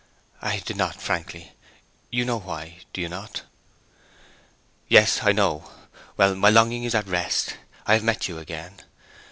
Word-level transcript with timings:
'I 0.41 0.61
did 0.65 0.77
not, 0.77 0.99
frankly. 0.99 1.51
You 2.09 2.25
know 2.25 2.39
why, 2.39 2.79
do 2.91 3.01
you 3.01 3.07
not?' 3.07 3.43
'Yes, 4.87 5.19
I 5.21 5.31
know. 5.31 5.69
Well, 6.17 6.33
my 6.33 6.49
longing 6.49 6.85
is 6.85 6.95
at 6.95 7.05
rest. 7.05 7.57
I 7.85 7.93
have 7.93 8.03
met 8.03 8.27
you 8.27 8.39
again. 8.39 8.79